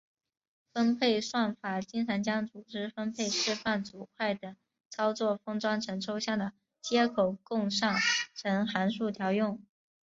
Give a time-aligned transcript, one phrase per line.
[0.73, 4.55] 分配算法经常将组织分配释放组块等
[4.89, 7.93] 操作封装成抽象的接口供上
[8.33, 9.61] 层函数调用。